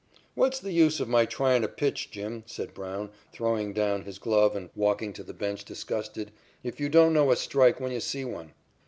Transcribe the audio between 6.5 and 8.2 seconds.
"if you don't know a strike when you